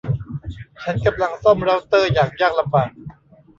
[0.83, 2.91] ฉันกำลังซ่อมเร้าเตอร์อย่างยากลำบาก